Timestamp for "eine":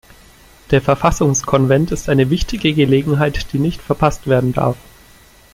2.09-2.31